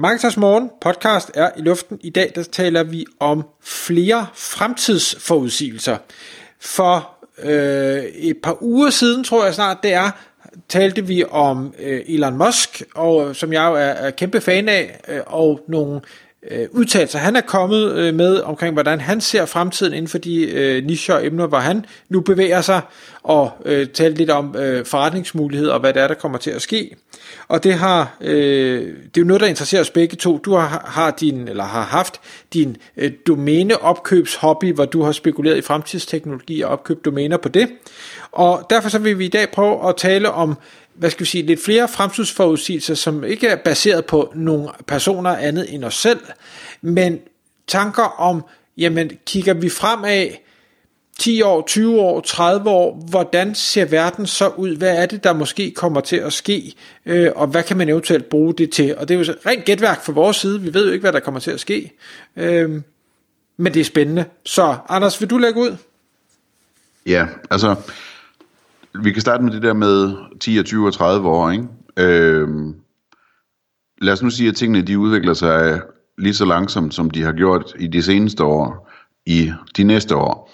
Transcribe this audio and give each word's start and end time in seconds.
Marketers 0.00 0.36
Morgen 0.36 0.70
podcast 0.80 1.30
er 1.34 1.50
i 1.56 1.60
luften. 1.60 1.98
I 2.00 2.10
dag 2.10 2.32
der 2.34 2.42
taler 2.42 2.82
vi 2.82 3.06
om 3.20 3.42
flere 3.60 4.26
fremtidsforudsigelser. 4.34 5.96
For 6.60 7.10
øh, 7.42 8.02
et 8.04 8.36
par 8.42 8.62
uger 8.62 8.90
siden, 8.90 9.24
tror 9.24 9.44
jeg 9.44 9.54
snart 9.54 9.78
det 9.82 9.92
er, 9.92 10.10
talte 10.68 11.06
vi 11.06 11.24
om 11.30 11.74
øh, 11.78 12.00
Elon 12.06 12.38
Musk, 12.38 12.82
og 12.94 13.28
øh, 13.28 13.34
som 13.34 13.52
jeg 13.52 13.68
jo 13.68 13.74
er, 13.74 13.78
er 13.78 14.10
kæmpe 14.10 14.40
fan 14.40 14.68
af, 14.68 15.00
øh, 15.08 15.20
og 15.26 15.60
nogle 15.68 16.00
øh, 16.50 16.68
udtalelser, 16.70 17.18
han 17.18 17.36
er 17.36 17.40
kommet 17.40 17.92
øh, 17.92 18.14
med 18.14 18.40
omkring, 18.40 18.72
hvordan 18.72 19.00
han 19.00 19.20
ser 19.20 19.46
fremtiden 19.46 19.92
inden 19.92 20.08
for 20.08 20.18
de 20.18 20.50
øh, 20.50 20.84
nischer 20.84 21.14
og 21.14 21.26
emner, 21.26 21.46
hvor 21.46 21.58
han 21.58 21.84
nu 22.08 22.20
bevæger 22.20 22.60
sig, 22.60 22.80
og 23.22 23.50
øh, 23.64 23.86
tale 23.86 24.14
lidt 24.14 24.30
om 24.30 24.56
øh, 24.56 24.86
forretningsmuligheder 24.86 25.72
og 25.72 25.80
hvad 25.80 25.92
det 25.92 26.02
er, 26.02 26.08
der 26.08 26.14
kommer 26.14 26.38
til 26.38 26.50
at 26.50 26.62
ske. 26.62 26.96
Og 27.48 27.64
det 27.64 27.74
har 27.74 28.16
øh, 28.20 28.82
det 28.82 29.16
er 29.16 29.20
jo 29.20 29.24
noget, 29.24 29.40
der 29.40 29.46
interesserer 29.46 29.80
os 29.80 29.90
begge 29.90 30.16
to. 30.16 30.38
Du 30.38 30.54
har, 30.54 30.84
har 30.86 31.10
din 31.10 31.48
eller 31.48 31.64
har 31.64 31.82
haft 31.82 32.20
din 32.54 32.76
øh, 32.96 33.12
domæneopkøbshobby, 33.26 34.74
hvor 34.74 34.84
du 34.84 35.02
har 35.02 35.12
spekuleret 35.12 35.56
i 35.56 35.62
fremtidsteknologi 35.62 36.60
og 36.60 36.70
opkøbt 36.70 37.04
domæner 37.04 37.36
på 37.36 37.48
det. 37.48 37.68
Og 38.32 38.66
derfor 38.70 38.88
så 38.88 38.98
vil 38.98 39.18
vi 39.18 39.24
i 39.24 39.28
dag 39.28 39.50
prøve 39.50 39.88
at 39.88 39.96
tale 39.96 40.30
om 40.30 40.54
hvad 40.98 41.10
skal 41.10 41.20
vi 41.20 41.26
sige, 41.26 41.46
lidt 41.46 41.64
flere 41.64 41.88
fremtidsforudsigelser, 41.88 42.94
som 42.94 43.24
ikke 43.24 43.48
er 43.48 43.56
baseret 43.56 44.06
på 44.06 44.32
nogle 44.34 44.68
personer 44.86 45.30
andet 45.30 45.74
end 45.74 45.84
os 45.84 45.94
selv, 45.94 46.20
men 46.80 47.20
tanker 47.66 48.20
om, 48.20 48.44
jamen 48.76 49.10
kigger 49.26 49.54
vi 49.54 49.68
fremad 49.68 50.28
10 51.18 51.42
år, 51.42 51.62
20 51.66 52.00
år, 52.00 52.20
30 52.20 52.70
år, 52.70 53.04
hvordan 53.10 53.54
ser 53.54 53.84
verden 53.84 54.26
så 54.26 54.48
ud? 54.48 54.76
Hvad 54.76 54.96
er 54.96 55.06
det, 55.06 55.24
der 55.24 55.32
måske 55.32 55.70
kommer 55.70 56.00
til 56.00 56.16
at 56.16 56.32
ske? 56.32 56.74
Øh, 57.06 57.30
og 57.36 57.46
hvad 57.46 57.62
kan 57.62 57.76
man 57.76 57.88
eventuelt 57.88 58.28
bruge 58.28 58.54
det 58.54 58.70
til? 58.70 58.96
Og 58.96 59.08
det 59.08 59.14
er 59.14 59.18
jo 59.18 59.34
rent 59.46 59.64
gætværk 59.64 60.04
fra 60.04 60.12
vores 60.12 60.36
side. 60.36 60.60
Vi 60.60 60.74
ved 60.74 60.86
jo 60.86 60.92
ikke, 60.92 61.02
hvad 61.02 61.12
der 61.12 61.20
kommer 61.20 61.40
til 61.40 61.50
at 61.50 61.60
ske. 61.60 61.92
Øh, 62.36 62.70
men 63.56 63.74
det 63.74 63.80
er 63.80 63.84
spændende. 63.84 64.24
Så 64.44 64.76
Anders, 64.88 65.20
vil 65.20 65.30
du 65.30 65.38
lægge 65.38 65.60
ud? 65.60 65.76
Ja, 67.06 67.26
altså 67.50 67.74
vi 69.02 69.12
kan 69.12 69.20
starte 69.20 69.44
med 69.44 69.52
det 69.52 69.62
der 69.62 69.72
med 69.72 70.14
10, 70.40 70.62
20 70.62 70.86
og 70.86 70.92
30 70.92 71.28
år, 71.28 71.50
ikke? 71.50 71.64
Øh, 71.96 72.48
lad 74.00 74.12
os 74.12 74.22
nu 74.22 74.30
sige, 74.30 74.48
at 74.48 74.56
tingene 74.56 74.82
de 74.82 74.98
udvikler 74.98 75.34
sig 75.34 75.80
lige 76.18 76.34
så 76.34 76.44
langsomt, 76.44 76.94
som 76.94 77.10
de 77.10 77.22
har 77.22 77.32
gjort 77.32 77.72
i 77.78 77.86
de 77.86 78.02
seneste 78.02 78.44
år, 78.44 78.90
i 79.26 79.52
de 79.76 79.82
næste 79.82 80.16
år. 80.16 80.50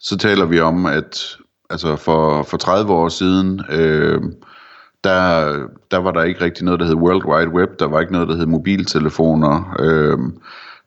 Så 0.00 0.16
taler 0.16 0.44
vi 0.44 0.60
om, 0.60 0.86
at 0.86 1.36
altså 1.70 1.96
for, 1.96 2.42
for 2.42 2.56
30 2.56 2.92
år 2.92 3.08
siden, 3.08 3.60
øh, 3.70 4.22
der, 5.04 5.52
der 5.90 5.96
var 5.96 6.10
der 6.10 6.22
ikke 6.22 6.40
rigtig 6.40 6.64
noget, 6.64 6.80
der 6.80 6.86
hed 6.86 6.94
World 6.94 7.24
Wide 7.24 7.50
Web, 7.50 7.78
der 7.78 7.86
var 7.86 8.00
ikke 8.00 8.12
noget, 8.12 8.28
der 8.28 8.36
hed 8.36 8.46
mobiltelefoner, 8.46 9.76
øh, 9.80 10.18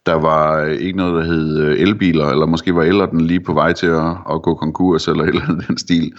der 0.06 0.14
var 0.14 0.66
ikke 0.66 0.98
noget, 0.98 1.14
der 1.14 1.34
hed 1.34 1.60
øh, 1.60 1.80
elbiler, 1.80 2.26
eller 2.26 2.46
måske 2.46 2.76
var 2.76 3.06
den 3.06 3.22
lige 3.22 3.40
på 3.40 3.54
vej 3.54 3.74
til 3.74 3.88
at, 3.88 4.18
at 4.32 4.42
gå 4.42 4.56
konkurs, 4.56 5.08
eller 5.08 5.24
et 5.24 5.30
eller 5.30 5.50
andet 5.50 5.68
den 5.68 5.78
stil. 5.78 6.14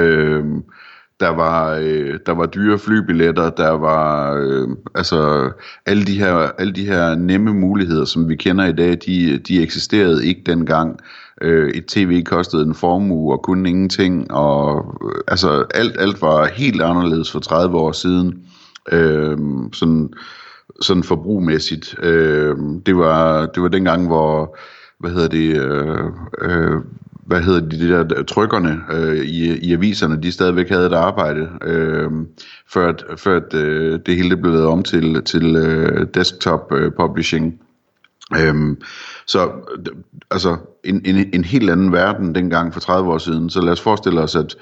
Øh, 0.00 0.44
der 1.20 1.28
var 1.28 1.74
øh, 1.74 2.18
der 2.26 2.32
var 2.32 2.46
dyre 2.46 2.78
flybilletter, 2.78 3.50
der 3.50 3.70
var 3.70 4.34
øh, 4.34 4.68
altså 4.94 5.50
alle 5.86 6.04
de 6.04 6.18
her 6.18 6.34
alle 6.34 6.72
de 6.72 6.86
her 6.86 7.14
nemme 7.14 7.54
muligheder, 7.54 8.04
som 8.04 8.28
vi 8.28 8.36
kender 8.36 8.66
i 8.66 8.72
dag, 8.72 8.98
de 9.06 9.38
de 9.38 9.62
eksisterede 9.62 10.26
ikke 10.26 10.42
dengang. 10.46 11.00
Øh, 11.42 11.70
et 11.70 11.86
tv 11.86 12.22
kostede 12.22 12.62
en 12.62 12.74
formue 12.74 13.32
og 13.32 13.42
kunne 13.42 13.68
ingenting, 13.68 14.30
og 14.30 14.94
øh, 15.04 15.20
altså 15.28 15.64
alt 15.74 15.96
alt 15.98 16.22
var 16.22 16.46
helt 16.46 16.82
anderledes 16.82 17.32
for 17.32 17.40
30 17.40 17.76
år 17.76 17.92
siden. 17.92 18.42
Øh, 18.92 19.38
sådan 19.72 20.10
sådan 20.80 21.02
forbrugmæssigt. 21.02 21.94
Øh, 22.02 22.56
det 22.86 22.96
var 22.96 23.46
det 23.46 23.62
var 23.62 23.68
dengang 23.68 24.06
hvor 24.06 24.56
hvad 24.98 25.10
hedder 25.10 25.28
det 25.28 25.56
øh, 25.56 26.04
øh, 26.40 26.80
hvad 27.26 27.40
hedder 27.40 27.60
de, 27.60 27.78
de 27.78 27.88
der 27.90 28.22
trykkerne 28.22 28.80
øh, 28.92 29.16
i, 29.16 29.58
i 29.58 29.72
aviserne, 29.72 30.22
de 30.22 30.32
stadigvæk 30.32 30.68
havde 30.68 30.86
et 30.86 30.92
arbejde, 30.92 31.48
øh, 31.62 32.10
før, 32.68 32.88
at, 32.88 33.04
før 33.16 33.36
at, 33.36 33.54
øh, 33.54 34.00
det 34.06 34.16
hele 34.16 34.36
blev 34.36 34.52
lavet 34.52 34.66
om 34.66 34.82
til, 34.82 35.22
til 35.24 35.56
øh, 35.56 36.06
desktop 36.14 36.72
øh, 36.72 36.92
publishing. 36.92 37.60
Øhm, 38.38 38.82
så 39.26 39.50
altså 40.30 40.56
en, 40.84 41.02
en, 41.04 41.30
en 41.32 41.44
helt 41.44 41.70
anden 41.70 41.92
verden 41.92 42.34
dengang 42.34 42.72
for 42.72 42.80
30 42.80 43.12
år 43.12 43.18
siden, 43.18 43.50
så 43.50 43.60
lad 43.60 43.72
os 43.72 43.80
forestille 43.80 44.20
os, 44.20 44.36
at 44.36 44.56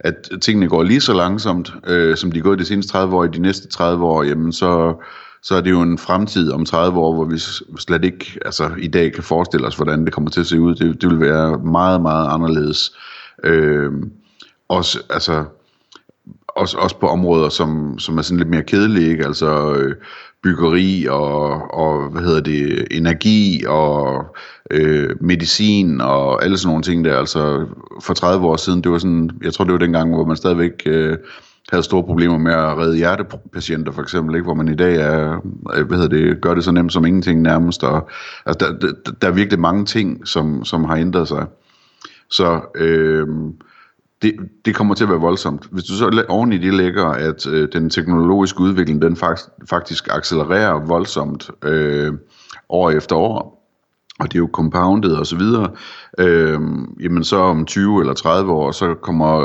at 0.00 0.28
tingene 0.40 0.68
går 0.68 0.82
lige 0.82 1.00
så 1.00 1.12
langsomt, 1.14 1.74
øh, 1.86 2.16
som 2.16 2.32
de 2.32 2.38
er 2.38 2.42
gået 2.42 2.58
de 2.58 2.64
seneste 2.64 2.92
30 2.92 3.16
år, 3.16 3.24
i 3.24 3.28
de 3.28 3.38
næste 3.38 3.68
30 3.68 4.04
år, 4.04 4.22
jamen 4.22 4.52
så, 4.52 5.02
så 5.46 5.54
er 5.54 5.60
det 5.60 5.70
jo 5.70 5.82
en 5.82 5.98
fremtid 5.98 6.52
om 6.52 6.64
30 6.64 7.00
år, 7.00 7.14
hvor 7.14 7.24
vi 7.24 7.38
slet 7.78 8.04
ikke 8.04 8.38
altså, 8.44 8.70
i 8.78 8.88
dag 8.88 9.12
kan 9.12 9.22
forestille 9.22 9.66
os, 9.66 9.76
hvordan 9.76 10.04
det 10.04 10.12
kommer 10.12 10.30
til 10.30 10.40
at 10.40 10.46
se 10.46 10.60
ud. 10.60 10.74
Det, 10.74 11.02
det 11.02 11.10
vil 11.10 11.20
være 11.20 11.58
meget, 11.58 12.02
meget 12.02 12.28
anderledes. 12.34 12.92
Øh, 13.44 13.92
også, 14.68 15.02
altså, 15.10 15.44
også, 16.48 16.78
også 16.78 16.98
på 16.98 17.06
områder, 17.06 17.48
som, 17.48 17.98
som 17.98 18.18
er 18.18 18.22
sådan 18.22 18.38
lidt 18.38 18.48
mere 18.48 18.62
kedelige, 18.62 19.10
ikke? 19.10 19.24
altså 19.24 19.74
øh, 19.74 19.94
byggeri 20.42 21.06
og, 21.10 21.74
og, 21.74 22.10
hvad 22.10 22.22
hedder 22.22 22.40
det, 22.40 22.86
energi 22.90 23.64
og 23.68 24.24
øh, 24.70 25.10
medicin 25.20 26.00
og 26.00 26.44
alle 26.44 26.58
sådan 26.58 26.68
nogle 26.68 26.82
ting 26.82 27.04
der. 27.04 27.18
Altså 27.18 27.66
for 28.02 28.14
30 28.14 28.46
år 28.46 28.56
siden, 28.56 28.82
det 28.82 28.92
var 28.92 28.98
sådan, 28.98 29.30
jeg 29.42 29.52
tror 29.52 29.64
det 29.64 29.72
var 29.72 29.78
dengang, 29.78 30.14
hvor 30.14 30.24
man 30.24 30.36
stadigvæk 30.36 30.82
øh, 30.86 31.16
havde 31.68 31.82
store 31.82 32.04
problemer 32.04 32.38
med 32.38 32.52
at 32.52 32.78
redde 32.78 32.96
hjertepatienter 32.96 33.92
for 33.92 34.02
eksempel, 34.02 34.34
ikke? 34.34 34.44
hvor 34.44 34.54
man 34.54 34.68
i 34.68 34.74
dag 34.74 34.96
er, 34.96 35.40
øh, 35.74 35.86
hvad 35.86 35.98
hedder 35.98 36.16
det, 36.16 36.40
gør 36.40 36.54
det 36.54 36.64
så 36.64 36.72
nemt 36.72 36.92
som 36.92 37.06
ingenting 37.06 37.42
nærmest. 37.42 37.84
Og, 37.84 38.08
altså, 38.46 38.66
der, 38.66 38.78
der, 38.78 39.12
der 39.22 39.28
er 39.28 39.32
virkelig 39.32 39.60
mange 39.60 39.84
ting, 39.84 40.28
som, 40.28 40.64
som 40.64 40.84
har 40.84 40.96
ændret 40.96 41.28
sig. 41.28 41.46
Så 42.30 42.60
øh, 42.74 43.26
det, 44.22 44.34
det 44.64 44.74
kommer 44.74 44.94
til 44.94 45.04
at 45.04 45.10
være 45.10 45.20
voldsomt. 45.20 45.68
Hvis 45.70 45.84
du 45.84 45.92
så 45.92 46.24
oven 46.28 46.52
i 46.52 46.58
det 46.58 46.74
lægger, 46.74 47.06
at 47.06 47.46
øh, 47.46 47.68
den 47.72 47.90
teknologiske 47.90 48.60
udvikling, 48.60 49.02
den 49.02 49.16
faktisk, 49.16 49.48
faktisk 49.70 50.08
accelererer 50.10 50.86
voldsomt 50.86 51.50
øh, 51.64 52.12
år 52.68 52.90
efter 52.90 53.16
år, 53.16 53.55
og 54.20 54.32
det 54.32 54.34
er 54.34 54.38
jo 54.38 54.50
compounded 54.52 55.12
og 55.12 55.26
så 55.26 55.36
videre, 55.36 55.70
øh, 56.18 56.60
jamen 57.00 57.24
så 57.24 57.36
om 57.36 57.64
20 57.64 58.00
eller 58.00 58.14
30 58.14 58.52
år, 58.52 58.70
så 58.70 58.94
kommer 58.94 59.40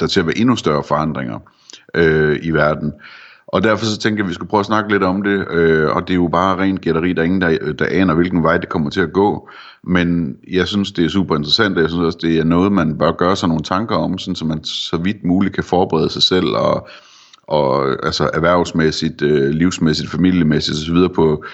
der 0.00 0.06
til 0.06 0.20
at 0.20 0.26
være 0.26 0.38
endnu 0.38 0.56
større 0.56 0.82
forandringer 0.82 1.38
øh, 1.94 2.38
i 2.42 2.50
verden. 2.50 2.92
Og 3.48 3.62
derfor 3.62 3.84
så 3.84 3.98
tænker 3.98 4.18
jeg, 4.18 4.24
at 4.24 4.28
vi 4.28 4.34
skal 4.34 4.46
prøve 4.46 4.60
at 4.60 4.66
snakke 4.66 4.92
lidt 4.92 5.02
om 5.02 5.22
det, 5.22 5.50
øh, 5.50 5.96
og 5.96 6.08
det 6.08 6.14
er 6.14 6.18
jo 6.18 6.28
bare 6.28 6.58
rent 6.58 6.80
gætteri, 6.80 7.12
der 7.12 7.22
er 7.22 7.26
ingen, 7.26 7.40
der, 7.40 7.72
der 7.72 7.86
aner, 7.90 8.14
hvilken 8.14 8.42
vej 8.42 8.58
det 8.58 8.68
kommer 8.68 8.90
til 8.90 9.00
at 9.00 9.12
gå. 9.12 9.48
Men 9.84 10.36
jeg 10.50 10.68
synes, 10.68 10.92
det 10.92 11.04
er 11.04 11.08
super 11.08 11.36
interessant, 11.36 11.76
og 11.76 11.82
jeg 11.82 11.90
synes 11.90 12.04
også, 12.04 12.18
det 12.22 12.38
er 12.38 12.44
noget, 12.44 12.72
man 12.72 12.98
bør 12.98 13.12
gøre 13.12 13.36
sig 13.36 13.48
nogle 13.48 13.62
tanker 13.62 13.96
om, 13.96 14.18
sådan, 14.18 14.34
så 14.34 14.44
man 14.44 14.64
så 14.64 14.96
vidt 14.96 15.24
muligt 15.24 15.54
kan 15.54 15.64
forberede 15.64 16.10
sig 16.10 16.22
selv 16.22 16.46
og, 16.46 16.88
og 17.48 18.06
altså 18.06 18.30
erhvervsmæssigt, 18.34 19.22
øh, 19.22 19.50
livsmæssigt, 19.50 20.10
familiemæssigt 20.10 20.76
osv. 20.76 21.14
på, 21.14 21.44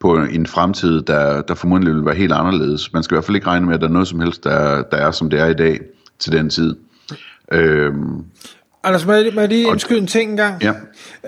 på 0.00 0.16
en 0.16 0.46
fremtid, 0.46 1.02
der, 1.02 1.42
der 1.42 1.54
formodentlig 1.54 1.94
vil 1.94 2.04
være 2.04 2.14
helt 2.14 2.32
anderledes. 2.32 2.92
Man 2.92 3.02
skal 3.02 3.14
i 3.14 3.16
hvert 3.16 3.24
fald 3.24 3.36
ikke 3.36 3.46
regne 3.46 3.66
med, 3.66 3.74
at 3.74 3.80
der 3.80 3.88
er 3.88 3.92
noget 3.92 4.08
som 4.08 4.20
helst, 4.20 4.44
der, 4.44 4.82
der 4.82 4.96
er, 4.96 5.10
som 5.10 5.30
det 5.30 5.40
er 5.40 5.46
i 5.46 5.54
dag 5.54 5.80
til 6.18 6.32
den 6.32 6.50
tid. 6.50 6.76
Øhm, 7.52 8.24
Anders, 8.84 9.06
må 9.06 9.12
jeg, 9.12 9.30
må 9.34 9.40
jeg 9.40 9.48
lige 9.48 9.68
indskyde 9.68 9.98
en 9.98 10.06
ting 10.06 10.30
engang? 10.30 10.62
Ja. 10.62 10.70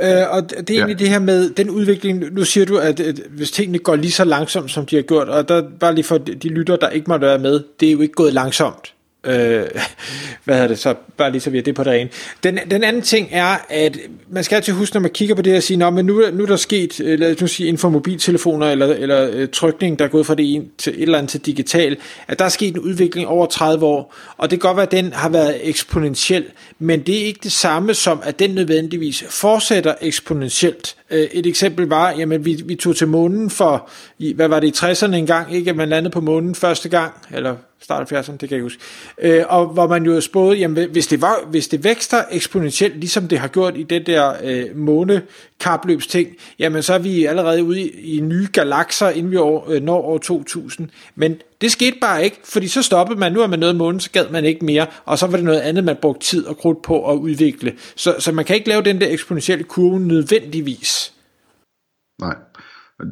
Øh, 0.02 0.30
og 0.30 0.50
det 0.50 0.70
er 0.70 0.74
egentlig 0.74 0.98
ja. 0.98 1.04
det 1.04 1.08
her 1.08 1.18
med 1.18 1.50
den 1.50 1.70
udvikling, 1.70 2.24
nu 2.32 2.44
siger 2.44 2.66
du, 2.66 2.76
at, 2.78 3.00
at 3.00 3.20
hvis 3.30 3.50
tingene 3.50 3.78
går 3.78 3.96
lige 3.96 4.12
så 4.12 4.24
langsomt, 4.24 4.70
som 4.70 4.86
de 4.86 4.96
har 4.96 5.02
gjort, 5.02 5.28
og 5.28 5.48
der 5.48 5.62
bare 5.80 5.94
lige 5.94 6.04
for 6.04 6.18
de 6.18 6.48
lytter, 6.48 6.76
der 6.76 6.88
ikke 6.88 7.04
måtte 7.08 7.26
være 7.26 7.38
med, 7.38 7.62
det 7.80 7.88
er 7.88 7.92
jo 7.92 8.00
ikke 8.00 8.14
gået 8.14 8.32
langsomt. 8.32 8.93
Øh, 9.26 9.64
hvad 10.44 10.54
hedder 10.54 10.68
det 10.68 10.78
så? 10.78 10.94
Bare 11.16 11.30
lige 11.30 11.40
så 11.40 11.50
vi 11.50 11.58
er 11.58 11.62
det 11.62 11.74
på 11.74 11.84
det 11.84 12.08
Den, 12.44 12.58
den 12.70 12.84
anden 12.84 13.02
ting 13.02 13.28
er, 13.32 13.56
at 13.68 13.98
man 14.30 14.44
skal 14.44 14.56
altid 14.56 14.72
huske, 14.72 14.96
når 14.96 15.00
man 15.00 15.10
kigger 15.10 15.34
på 15.34 15.42
det 15.42 15.52
at 15.52 15.62
sige, 15.62 15.76
Nå, 15.76 15.90
men 15.90 16.06
nu, 16.06 16.22
nu 16.32 16.42
er 16.42 16.46
der 16.46 16.56
sket, 16.56 17.00
øh, 17.00 17.18
lad 17.18 17.34
os 17.34 17.40
nu 17.40 17.46
sige, 17.46 17.66
inden 17.66 17.78
for 17.78 17.88
mobiltelefoner 17.88 18.70
eller, 18.70 18.86
eller 18.86 19.30
øh, 19.32 19.48
trykning, 19.48 19.98
der 19.98 20.04
er 20.04 20.08
gået 20.08 20.26
fra 20.26 20.34
det 20.34 20.54
ene 20.54 20.64
til 20.78 20.94
et 20.96 21.02
eller 21.02 21.18
andet 21.18 21.30
til 21.30 21.40
digital, 21.40 21.96
at 22.28 22.38
der 22.38 22.44
er 22.44 22.48
sket 22.48 22.74
en 22.74 22.80
udvikling 22.80 23.28
over 23.28 23.46
30 23.46 23.86
år, 23.86 24.14
og 24.36 24.50
det 24.50 24.60
kan 24.60 24.68
godt 24.68 24.76
være, 24.76 24.86
at 24.86 24.92
den 24.92 25.12
har 25.12 25.28
været 25.28 25.68
eksponentiel, 25.68 26.44
men 26.78 27.00
det 27.00 27.22
er 27.22 27.24
ikke 27.24 27.40
det 27.42 27.52
samme 27.52 27.94
som, 27.94 28.20
at 28.24 28.38
den 28.38 28.50
nødvendigvis 28.50 29.24
fortsætter 29.30 29.94
eksponentielt 30.00 30.96
Øh, 31.10 31.18
et 31.18 31.46
eksempel 31.46 31.86
var, 31.86 32.10
jamen 32.10 32.44
vi, 32.44 32.62
vi 32.64 32.74
tog 32.74 32.96
til 32.96 33.08
månen 33.08 33.50
for, 33.50 33.90
i, 34.18 34.32
hvad 34.32 34.48
var 34.48 34.60
det 34.60 34.82
i 34.82 34.86
60'erne 34.86 35.14
engang, 35.14 35.54
ikke? 35.54 35.70
At 35.70 35.76
man 35.76 35.88
landede 35.88 36.12
på 36.12 36.20
månen 36.20 36.54
første 36.54 36.88
gang, 36.88 37.12
eller 37.34 37.56
start 37.82 38.12
af 38.12 38.22
70'erne, 38.22 38.36
det 38.36 38.48
kan 38.48 38.56
jeg 38.56 38.62
huske. 38.62 38.80
Øh, 39.18 39.44
og 39.48 39.66
hvor 39.66 39.86
man 39.86 40.04
jo 40.04 40.20
spåede, 40.20 40.58
jamen 40.58 40.90
hvis 40.90 41.06
det, 41.06 41.22
var, 41.22 41.36
hvis 41.50 41.68
det 41.68 41.84
vækster 41.84 42.22
eksponentielt, 42.30 42.96
ligesom 42.96 43.28
det 43.28 43.38
har 43.38 43.48
gjort 43.48 43.76
i 43.76 43.82
det 43.82 44.06
der 44.06 44.32
øh, 44.44 44.76
månekapløbsting, 44.76 46.28
jamen 46.58 46.82
så 46.82 46.94
er 46.94 46.98
vi 46.98 47.24
allerede 47.24 47.64
ude 47.64 47.80
i, 47.80 48.16
i 48.16 48.20
nye 48.20 48.48
galakser, 48.52 49.08
inden 49.08 49.30
vi 49.30 49.36
år, 49.36 49.70
øh, 49.70 49.82
når 49.82 50.02
år 50.02 50.18
2000. 50.18 50.90
Men 51.14 51.36
det 51.64 51.72
skete 51.72 51.96
bare 52.00 52.24
ikke, 52.24 52.40
fordi 52.44 52.68
så 52.68 52.82
stoppede 52.82 53.18
man, 53.18 53.32
nu 53.32 53.40
er 53.40 53.46
man 53.46 53.58
noget 53.58 53.76
måned, 53.76 54.00
så 54.00 54.10
gad 54.10 54.30
man 54.30 54.44
ikke 54.44 54.64
mere, 54.64 54.86
og 55.04 55.18
så 55.18 55.26
var 55.26 55.36
det 55.36 55.44
noget 55.44 55.60
andet, 55.60 55.84
man 55.84 55.96
brugte 56.02 56.26
tid 56.26 56.46
og 56.46 56.56
krudt 56.56 56.82
på 56.82 57.10
at 57.12 57.16
udvikle. 57.16 57.72
Så, 57.96 58.16
så 58.18 58.32
man 58.32 58.44
kan 58.44 58.56
ikke 58.56 58.68
lave 58.68 58.82
den 58.82 59.00
der 59.00 59.08
eksponentielle 59.10 59.64
kurve 59.64 60.00
nødvendigvis. 60.00 61.12
Nej. 62.20 62.36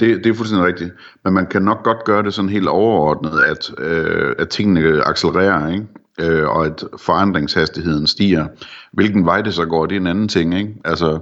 Det, 0.00 0.24
det 0.24 0.26
er 0.26 0.34
fuldstændig 0.34 0.66
rigtigt. 0.66 0.90
Men 1.24 1.32
man 1.34 1.46
kan 1.46 1.62
nok 1.62 1.84
godt 1.84 2.04
gøre 2.04 2.22
det 2.22 2.34
sådan 2.34 2.48
helt 2.48 2.68
overordnet, 2.68 3.40
at, 3.40 3.70
øh, 3.78 4.34
at 4.38 4.48
tingene 4.48 5.08
accelererer, 5.08 5.72
ikke? 5.72 5.86
Øh, 6.20 6.48
og 6.48 6.66
at 6.66 6.84
forandringshastigheden 6.98 8.06
stiger. 8.06 8.46
Hvilken 8.92 9.24
vej 9.26 9.42
det 9.42 9.54
så 9.54 9.64
går, 9.64 9.86
det 9.86 9.96
er 9.96 10.00
en 10.00 10.06
anden 10.06 10.28
ting. 10.28 10.58
Ikke? 10.58 10.74
Altså, 10.84 11.18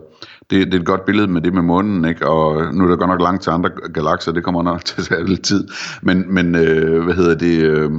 det, 0.50 0.66
det 0.66 0.74
er 0.74 0.78
et 0.78 0.86
godt 0.86 1.04
billede 1.04 1.28
med 1.28 1.40
det 1.40 1.54
med 1.54 1.62
månen, 1.62 2.04
ikke? 2.04 2.26
og 2.26 2.74
nu 2.74 2.84
er 2.84 2.88
der 2.88 2.96
godt 2.96 3.10
nok 3.10 3.22
langt 3.22 3.42
til 3.42 3.50
andre 3.50 3.70
galakser, 3.94 4.32
det 4.32 4.44
kommer 4.44 4.62
nok 4.62 4.84
til 4.84 5.00
at 5.00 5.06
tage 5.06 5.26
lidt 5.26 5.42
tid. 5.42 5.68
Men, 6.02 6.34
men 6.34 6.54
øh, 6.54 7.04
hvad 7.04 7.14
hedder 7.14 7.34
det... 7.34 7.62
Øh, 7.62 7.90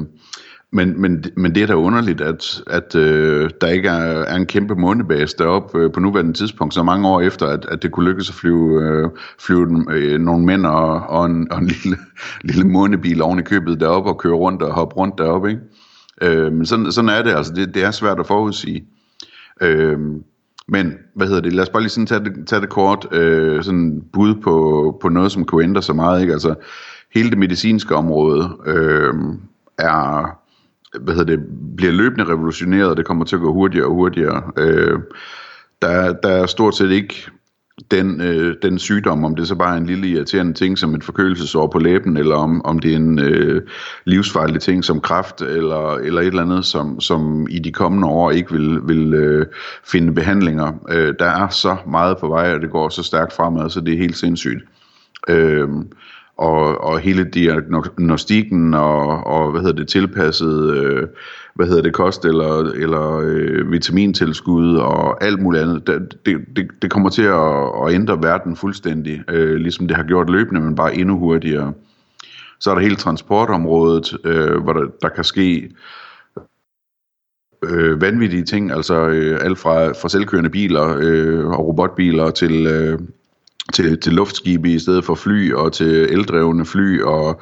men, 0.74 1.02
men, 1.02 1.24
men 1.38 1.56
det 1.56 1.64
er 1.64 1.68
da 1.68 1.74
underligt, 1.74 2.22
at, 2.22 2.62
at 2.68 2.96
øh, 2.96 3.50
der 3.62 3.68
ikke 3.68 3.90
er, 3.90 4.24
er 4.24 4.36
en 4.36 4.46
kæmpe 4.46 4.76
månebase 4.76 5.38
deroppe 5.38 5.80
øh, 5.80 5.92
på 5.92 6.00
nuværende 6.00 6.34
tidspunkt, 6.34 6.74
så 6.74 6.84
mange 6.84 7.08
år 7.08 7.22
efter, 7.22 7.48
at, 7.48 7.66
at 7.66 7.84
det 7.84 7.92
kunne 7.92 8.10
lykkes 8.10 8.30
at 8.30 8.36
flyve, 8.36 8.82
øh, 8.82 9.10
flyve 9.40 9.86
øh, 9.92 10.20
nogle 10.20 10.46
mænd 10.46 10.66
og, 10.66 11.04
og, 11.10 11.26
en, 11.26 11.52
og 11.52 11.58
en 11.58 11.68
lille, 11.68 11.98
lille 12.50 12.64
månebil 12.64 13.22
oven 13.22 13.40
i 13.40 13.42
købet 13.42 13.80
deroppe 13.80 14.10
og 14.10 14.18
køre 14.18 14.34
rundt 14.34 14.62
og 14.62 14.74
hoppe 14.74 14.96
rundt 14.96 15.18
deroppe. 15.18 15.50
Ikke? 15.50 15.62
Øh, 16.22 16.54
men 16.54 16.66
sådan, 16.66 16.92
sådan 16.92 17.10
er 17.10 17.22
det, 17.22 17.32
altså 17.32 17.54
det, 17.54 17.74
det 17.76 17.84
er 17.84 17.92
svært 17.92 18.20
at 18.20 18.28
forudsige. 18.28 18.86
Øh, 19.62 20.00
men, 20.68 20.94
hvad 21.16 21.28
hedder 21.28 21.42
det, 21.42 21.54
lad 21.54 21.64
os 21.64 21.70
bare 21.70 21.82
lige 21.82 21.90
sådan 21.90 22.08
tage 22.08 22.24
det, 22.24 22.48
tage 22.48 22.62
det 22.62 22.70
kort, 22.70 23.08
øh, 23.12 23.64
sådan 23.64 24.04
bud 24.14 24.36
på, 24.36 24.98
på 25.02 25.10
noget, 25.10 25.32
som 25.32 25.46
kunne 25.46 25.64
ændre 25.64 25.82
så 25.82 25.94
meget, 25.94 26.22
ikke? 26.22 26.34
Altså, 26.34 26.56
hele 27.14 27.30
det 27.30 27.38
medicinske 27.38 27.96
område 27.96 28.58
øh, 28.66 29.14
er 29.78 30.42
hvad 31.00 31.14
hedder 31.14 31.36
det, 31.36 31.46
bliver 31.78 31.92
løbende 31.92 32.24
revolutioneret, 32.24 32.90
og 32.90 32.98
det 32.98 33.06
kommer 33.06 33.26
til 33.26 33.36
at 33.36 33.42
gå 33.42 33.54
hurtigere 33.54 33.88
og 33.88 33.94
hurtigere. 33.94 34.52
Øh, 34.58 35.00
der, 35.82 36.14
der 36.14 36.30
er 36.30 36.46
stort 36.46 36.76
set 36.76 36.92
ikke 36.92 37.32
den, 37.92 38.22
øh, 38.22 38.56
den 38.62 38.80
sygdom, 38.80 39.26
om 39.26 39.36
det 39.36 39.48
så 39.48 39.56
bare 39.56 39.74
er 39.74 39.78
en 39.78 39.86
lille 39.86 40.08
irriterende 40.08 40.54
ting 40.54 40.78
som 40.78 40.96
et 40.96 41.04
forkølelsesår 41.04 41.68
på 41.68 41.80
læben, 41.80 42.18
eller 42.18 42.36
om, 42.36 42.66
om 42.66 42.80
det 42.80 42.92
er 42.92 42.96
en 42.96 43.20
øh, 43.20 43.62
livsfarlig 44.06 44.62
ting 44.62 44.84
som 44.84 45.02
kræft, 45.02 45.42
eller, 45.42 45.96
eller 45.96 46.22
et 46.22 46.28
eller 46.28 46.42
andet, 46.42 46.66
som, 46.66 47.00
som 47.00 47.48
i 47.50 47.60
de 47.60 47.72
kommende 47.72 48.08
år 48.08 48.32
ikke 48.32 48.52
vil, 48.52 48.80
vil 48.84 49.14
øh, 49.14 49.46
finde 49.92 50.14
behandlinger. 50.14 50.74
Øh, 50.90 51.14
der 51.20 51.26
er 51.26 51.50
så 51.50 51.76
meget 51.88 52.18
på 52.18 52.28
vej, 52.28 52.54
og 52.54 52.62
det 52.62 52.70
går 52.70 52.90
så 52.90 53.04
stærkt 53.04 53.34
fremad, 53.34 53.70
så 53.70 53.82
det 53.82 53.94
er 53.94 53.98
helt 53.98 54.18
sindssygt. 54.18 54.64
Øh, 55.30 55.70
og, 56.42 56.84
og 56.84 57.00
hele 57.00 57.24
diagnostikken 57.24 58.74
og, 58.74 59.28
og 59.28 59.52
hvad 59.52 59.62
hedder 59.62 59.76
det 59.76 59.88
tilpasset 59.88 60.78
øh, 60.78 61.08
hvad 61.56 61.68
hedder 61.68 61.82
det 61.82 61.94
kost 61.94 62.26
eller 62.26 62.72
eller 62.76 63.18
øh, 63.18 63.72
vitamintilskud 63.72 64.76
og 64.78 65.24
alt 65.24 65.42
muligt 65.42 65.64
andet. 65.64 65.88
Det, 66.26 66.46
det, 66.56 66.68
det 66.82 66.92
kommer 66.92 67.10
til 67.10 67.24
at, 67.24 67.88
at 67.88 67.94
ændre 67.94 68.24
verden 68.24 68.56
fuldstændig 68.56 69.24
øh, 69.30 69.56
ligesom 69.56 69.88
det 69.88 69.98
har 69.98 70.04
gjort 70.04 70.30
løbende 70.30 70.62
men 70.62 70.76
bare 70.76 70.96
endnu 70.96 71.18
hurtigere. 71.18 71.74
Så 72.60 72.70
er 72.70 72.76
der 72.76 72.82
hele 72.82 72.96
transportområdet 72.96 74.18
øh, 74.26 74.64
hvor 74.64 74.74
der, 74.74 74.86
der 75.02 75.10
kan 75.10 75.24
ske 75.24 75.72
øh, 77.64 78.02
vanvittige 78.02 78.44
ting 78.44 78.72
altså 78.72 79.08
øh, 79.08 79.40
alt 79.42 79.60
fra 79.60 79.92
fra 79.92 80.10
selvkørende 80.10 80.50
biler 80.50 80.98
øh, 81.00 81.48
og 81.48 81.68
robotbiler 81.68 82.32
til 82.32 82.68
øh, 82.68 83.00
til, 83.72 84.00
til 84.00 84.14
luftskibe 84.14 84.70
i 84.70 84.80
stedet 84.80 85.06
for 85.06 85.16
fly, 85.16 85.54
og 85.54 85.74
til 85.74 85.88
eldrevne 85.88 86.66
fly, 86.66 87.02
og 87.02 87.42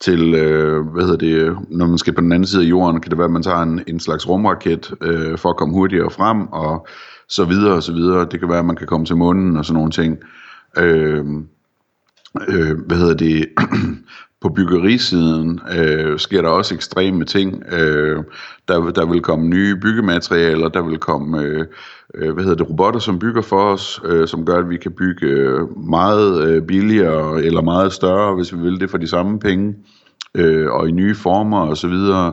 til, 0.00 0.34
øh, 0.34 0.86
hvad 0.86 1.02
hedder 1.02 1.16
det, 1.16 1.58
når 1.70 1.86
man 1.86 1.98
skal 1.98 2.12
på 2.12 2.20
den 2.20 2.32
anden 2.32 2.46
side 2.46 2.62
af 2.62 2.66
jorden, 2.68 3.00
kan 3.00 3.10
det 3.10 3.18
være, 3.18 3.24
at 3.24 3.30
man 3.30 3.42
tager 3.42 3.62
en, 3.62 3.80
en 3.86 4.00
slags 4.00 4.28
rumraket 4.28 4.94
øh, 5.02 5.38
for 5.38 5.50
at 5.50 5.56
komme 5.56 5.74
hurtigere 5.74 6.10
frem, 6.10 6.46
og 6.46 6.86
så 7.28 7.44
videre 7.44 7.74
og 7.74 7.82
så 7.82 7.92
videre. 7.92 8.28
Det 8.30 8.40
kan 8.40 8.48
være, 8.48 8.58
at 8.58 8.64
man 8.64 8.76
kan 8.76 8.86
komme 8.86 9.06
til 9.06 9.16
månen 9.16 9.56
og 9.56 9.64
sådan 9.64 9.74
nogle 9.74 9.90
ting. 9.90 10.18
Øh, 10.78 11.24
øh, 12.48 12.78
hvad 12.86 12.96
hedder 12.96 13.14
det, 13.14 13.46
på 14.42 14.48
byggerisiden 14.48 15.60
øh, 15.78 16.18
sker 16.18 16.42
der 16.42 16.48
også 16.48 16.74
ekstreme 16.74 17.24
ting. 17.24 17.62
Øh, 17.72 18.24
der, 18.68 18.90
der 18.90 19.06
vil 19.06 19.20
komme 19.20 19.48
nye 19.48 19.76
byggematerialer, 19.76 20.68
der 20.68 20.82
vil 20.82 20.98
komme 20.98 21.42
øh, 21.42 21.66
øh 22.14 22.34
hvad 22.34 22.44
hedder 22.44 22.56
det, 22.56 22.70
robotter, 22.70 23.00
som 23.00 23.18
bygger 23.18 23.42
for 23.42 23.72
os, 23.72 24.00
øh, 24.04 24.28
som 24.28 24.46
gør, 24.46 24.58
at 24.58 24.70
vi 24.70 24.76
kan 24.76 24.92
bygge 24.92 25.26
øh, 25.26 25.78
meget 25.78 26.48
øh, 26.48 26.62
billigere 26.62 27.42
eller 27.42 27.62
meget 27.62 27.92
større, 27.92 28.34
hvis 28.34 28.54
vi 28.54 28.58
vil 28.58 28.80
det 28.80 28.90
for 28.90 28.98
de 28.98 29.08
samme 29.08 29.38
penge, 29.38 29.74
øh, 30.34 30.70
og 30.70 30.88
i 30.88 30.92
nye 30.92 31.14
former 31.14 31.60
og 31.60 31.76
så 31.76 31.88
videre. 31.88 32.32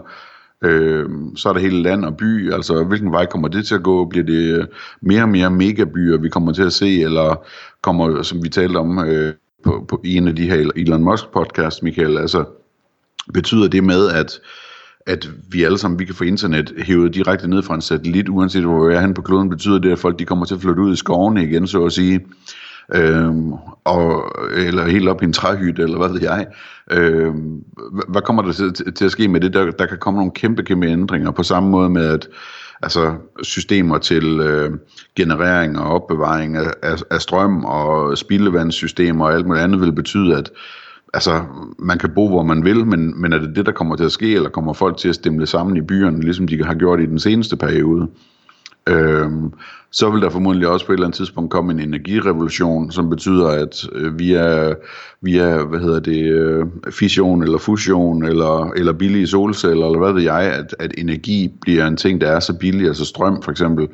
Øh, 0.64 1.10
så 1.36 1.50
er 1.50 1.54
der 1.54 1.60
hele 1.60 1.82
land 1.82 2.06
og 2.06 2.18
by, 2.18 2.54
altså 2.54 2.84
hvilken 2.84 3.12
vej 3.12 3.26
kommer 3.26 3.48
det 3.48 3.68
til 3.68 3.76
at 3.76 3.84
gå? 3.84 4.06
Bliver 4.06 4.26
det 4.26 4.58
øh, 4.58 4.66
mere 5.02 5.22
og 5.22 5.30
mere 5.30 5.52
megabyer, 5.52 6.18
vi 6.18 6.30
kommer 6.30 6.54
til 6.54 6.64
at 6.64 6.74
se, 6.74 7.02
eller 7.02 7.46
kommer, 7.82 8.22
som 8.22 8.44
vi 8.44 8.50
talte 8.50 8.78
om 8.78 9.00
øh, 9.00 9.34
på, 9.66 9.86
på 9.88 10.02
en 10.06 10.28
af 10.28 10.36
de 10.36 10.50
her 10.50 10.72
Elon 10.76 11.04
Musk 11.04 11.26
podcast, 11.34 11.84
Michael, 11.84 12.18
altså 12.18 12.46
betyder 13.34 13.68
det 13.68 13.84
med, 13.84 14.10
at 14.10 14.40
at 15.08 15.30
vi 15.50 15.64
alle 15.64 15.78
sammen 15.78 16.00
vi 16.00 16.06
kan 16.06 16.16
få 16.16 16.24
internet 16.24 16.74
hævet 16.78 17.14
direkte 17.14 17.48
ned 17.48 17.64
fra 17.64 17.76
en 17.76 17.82
satellit, 17.82 18.30
uanset 18.30 18.64
hvor 18.64 18.88
vi 18.88 18.96
er 18.96 19.02
hen 19.02 19.14
på 19.14 19.22
kloden, 19.22 19.50
betyder 19.50 19.80
det, 19.80 19.92
at 19.92 20.00
folk 20.00 20.20
de 20.20 20.26
kommer 20.26 20.46
til 20.46 20.56
at 20.56 20.62
flytte 20.62 20.82
ud 20.82 20.94
i 20.94 20.96
skovene 20.96 21.44
igen, 21.44 21.68
så 21.68 21.86
at 21.86 21.94
sige. 21.94 22.20
Øhm, 22.94 23.54
og, 23.84 24.32
eller 24.56 24.86
helt 24.86 25.10
op 25.10 25.22
i 25.22 25.26
en 25.26 25.34
træhytte, 25.34 25.82
eller 25.82 25.98
hvad 25.98 26.10
ved 26.10 26.22
jeg. 26.22 26.48
Øhm, 26.92 27.64
hvad 28.08 28.22
kommer 28.22 28.42
der 28.42 28.52
til, 28.52 28.94
til 28.94 29.06
at 29.06 29.12
ske 29.12 29.28
med 29.28 29.42
det? 29.42 29.54
Der, 29.54 29.72
der 29.72 29.86
kan 29.86 29.98
komme 29.98 30.18
nogle 30.18 30.32
kæmpe, 30.32 30.64
kæmpe 30.64 30.88
ændringer, 30.88 31.32
på 31.32 31.44
samme 31.44 31.70
måde 31.70 31.90
med, 31.90 32.06
at 32.06 32.28
altså, 32.82 33.16
systemer 33.44 33.98
til 33.98 34.40
øh, 34.40 34.72
generering 35.16 35.80
og 35.80 35.86
opbevaring 35.86 36.58
af, 36.58 36.74
af, 36.84 36.98
af 37.12 37.22
strøm 37.22 37.66
og 37.66 38.18
spildevandssystemer 38.18 39.26
og 39.26 39.34
alt 39.34 39.48
muligt 39.48 39.64
andet 39.64 39.82
vil 39.82 39.92
betyde, 39.92 40.38
at 40.38 40.52
altså, 41.14 41.44
man 41.80 41.98
kan 41.98 42.12
bo, 42.16 42.30
hvor 42.30 42.44
man 42.44 42.64
vil, 42.64 42.86
men, 42.86 43.22
men 43.22 43.34
er 43.34 43.40
det 43.40 43.56
det, 43.56 43.66
der 43.66 43.72
kommer 43.72 43.96
til 43.96 44.04
at 44.04 44.12
ske, 44.12 44.34
eller 44.34 44.50
kommer 44.50 44.74
folk 44.74 44.98
til 44.98 45.10
at 45.10 45.16
stemme 45.16 45.46
sammen 45.46 45.78
i 45.78 45.82
byerne, 45.82 46.22
ligesom 46.22 46.48
de 46.48 46.64
har 46.64 46.74
gjort 46.74 47.00
i 47.00 47.06
den 47.06 47.20
seneste 47.20 47.58
periode? 47.58 48.08
Øhm, 48.90 49.54
så 49.92 50.10
vil 50.10 50.22
der 50.22 50.30
formodentlig 50.30 50.68
også 50.68 50.86
på 50.86 50.92
et 50.92 50.96
eller 50.96 51.08
andet 51.08 51.18
tidspunkt 51.18 51.52
komme 51.52 51.74
en 51.74 51.80
energirevolution, 51.80 52.92
som 52.92 53.10
betyder, 53.10 53.48
at 53.48 53.88
øh, 53.92 54.20
via, 54.20 54.74
via 55.22 55.64
hvad 55.64 55.80
hedder 55.80 56.00
det, 56.00 56.24
øh, 56.24 56.66
fission 56.92 57.44
eller 57.44 57.58
fusion 57.58 58.26
eller, 58.26 58.72
eller 58.72 58.94
billige 58.94 59.28
solceller, 59.28 59.86
eller 59.86 60.00
hvad 60.00 60.14
ved 60.14 60.22
jeg, 60.22 60.42
at, 60.42 60.76
at 60.80 60.94
energi 60.98 61.52
bliver 61.62 61.88
en 61.88 61.98
ting, 61.98 62.22
der 62.22 62.32
er 62.32 62.40
så 62.40 62.54
billig, 62.54 62.88
altså 62.88 63.06
strøm 63.06 63.42
for 63.42 63.52
eksempel, 63.52 63.88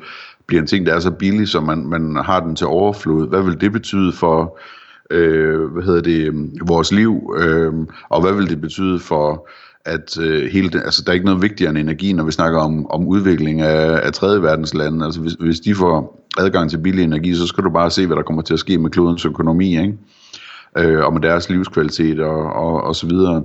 bliver 0.46 0.60
en 0.60 0.66
ting, 0.66 0.86
der 0.86 0.94
er 0.94 1.00
så 1.00 1.10
billig, 1.10 1.48
så 1.48 1.60
man, 1.60 1.86
man 1.86 2.16
har 2.16 2.40
den 2.40 2.56
til 2.56 2.66
overflod. 2.66 3.28
Hvad 3.28 3.42
vil 3.42 3.60
det 3.60 3.72
betyde 3.72 4.12
for 4.12 4.58
øh, 5.10 5.72
hvad 5.72 5.82
hedder 5.82 6.02
det, 6.02 6.50
vores 6.66 6.92
liv, 6.92 7.34
øh, 7.38 7.72
og 8.08 8.20
hvad 8.20 8.32
vil 8.32 8.50
det 8.50 8.60
betyde 8.60 8.98
for 8.98 9.48
at 9.84 10.18
øh, 10.18 10.50
hele 10.52 10.70
det, 10.70 10.82
altså 10.84 11.02
der 11.02 11.10
er 11.10 11.14
ikke 11.14 11.26
noget 11.26 11.42
vigtigere 11.42 11.70
end 11.70 11.78
energi, 11.78 12.12
når 12.12 12.24
vi 12.24 12.32
snakker 12.32 12.60
om, 12.60 12.90
om 12.90 13.06
udvikling 13.06 13.60
af, 13.60 14.00
af 14.06 14.12
tredje 14.12 14.42
verdens 14.42 14.74
lande. 14.74 15.04
Altså 15.04 15.20
hvis, 15.20 15.32
hvis 15.32 15.60
de 15.60 15.74
får 15.74 16.26
adgang 16.38 16.70
til 16.70 16.78
billig 16.78 17.04
energi, 17.04 17.34
så 17.34 17.46
skal 17.46 17.64
du 17.64 17.70
bare 17.70 17.90
se, 17.90 18.06
hvad 18.06 18.16
der 18.16 18.22
kommer 18.22 18.42
til 18.42 18.54
at 18.54 18.60
ske 18.60 18.78
med 18.78 18.90
klodens 18.90 19.24
økonomi, 19.24 19.80
ikke? 19.80 19.94
Øh, 20.78 21.04
og 21.04 21.12
med 21.12 21.20
deres 21.22 21.50
livskvalitet 21.50 22.20
og, 22.20 22.52
og, 22.52 22.82
og 22.84 22.96
så 22.96 23.06
videre. 23.06 23.42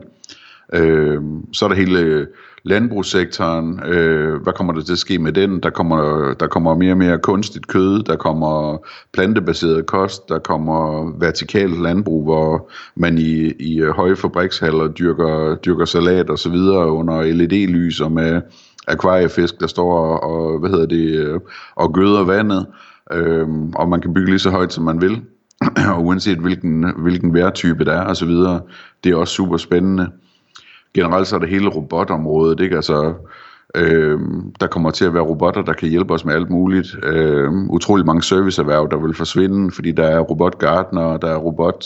Øh, 0.74 1.22
så 1.54 1.66
er 1.66 1.70
der 1.70 1.76
hele 1.76 2.28
landbrugssektoren, 2.64 3.84
øh, 3.84 4.42
hvad 4.42 4.54
kommer 4.54 4.74
der 4.74 4.82
til 4.82 4.92
at 4.92 5.00
ske 5.00 5.20
med 5.20 5.32
den? 5.32 5.60
Der 5.64 5.70
kommer, 5.70 6.34
der 6.34 6.48
kommer 6.48 6.76
mere 6.76 6.92
og 6.92 6.98
mere 6.98 7.20
kunstigt 7.20 7.68
kød, 7.68 8.04
der 8.04 8.16
kommer 8.16 8.78
plantebaseret 9.14 9.86
kost, 9.86 10.30
der 10.30 10.40
kommer 10.40 11.12
vertikalt 11.20 11.82
landbrug, 11.82 12.24
hvor 12.24 12.72
man 12.96 13.18
i, 13.18 13.52
i 13.60 13.82
øh, 13.82 13.90
høje 13.90 14.16
fabrikshaller 14.16 14.88
dyrker, 14.88 15.56
dyrker 15.56 15.86
salat 15.86 16.30
og 16.30 16.40
så 16.40 16.50
videre 16.50 16.92
under 16.92 17.22
LED-lys 17.22 18.02
og 18.02 18.12
med 18.12 18.42
akvariefisk, 18.88 19.60
der 19.60 19.68
står 19.68 20.18
og, 20.18 20.60
hvad 20.60 20.70
hedder 20.70 20.86
det, 20.86 21.16
øh, 21.16 21.40
og 21.76 21.94
gøder 21.94 22.24
vandet, 22.24 22.66
øh, 23.14 23.48
og 23.76 23.90
man 23.90 24.02
kan 24.02 24.14
bygge 24.14 24.30
lige 24.30 24.40
så 24.40 24.50
højt, 24.50 24.74
som 24.74 24.84
man 24.84 25.02
vil, 25.02 25.22
og 25.96 26.06
uanset 26.06 26.38
hvilken, 26.38 26.94
hvilken 26.98 27.34
vejrtype 27.34 27.86
der 27.86 27.94
er 27.94 28.04
og 28.04 28.16
så 28.16 28.26
videre. 28.26 28.62
Det 29.04 29.12
er 29.12 29.16
også 29.16 29.34
super 29.34 29.58
spændende 29.58 30.08
generelt 31.02 31.28
så 31.28 31.36
er 31.36 31.40
det 31.40 31.50
hele 31.50 31.70
robotområdet, 31.70 32.60
ikke? 32.60 32.76
Altså, 32.76 33.14
Øh, 33.76 34.20
der 34.60 34.68
kommer 34.68 34.92
til 34.92 35.06
at 35.06 35.14
være 35.14 35.24
robotter, 35.24 35.62
der 35.62 35.74
kan 35.74 35.90
hjælpe 35.90 36.14
os 36.14 36.26
med 36.26 36.34
alt 36.34 36.50
muligt. 36.50 36.88
Øh, 37.04 37.52
utrolig 37.52 38.06
mange 38.06 38.24
serviceerhverv, 38.24 38.88
der 38.92 38.98
vil 38.98 39.14
forsvinde, 39.14 39.72
fordi 39.72 39.92
der 39.92 40.08
er 40.08 40.20
robotgardner, 40.20 41.18
der 41.18 41.28
er 41.28 41.38
robot 41.38 41.86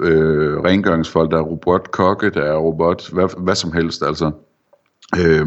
øh, 0.00 0.58
rengøringsfolk, 0.58 1.30
der 1.30 1.38
er 1.38 1.42
robotkokke, 1.42 2.30
der 2.30 2.42
er 2.42 2.56
robot, 2.56 3.12
hvad, 3.12 3.42
hvad 3.44 3.54
som 3.54 3.72
helst 3.72 4.02
altså. 4.02 4.30
Øh, 5.18 5.46